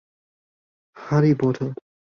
[0.93, 1.71] 哈利波特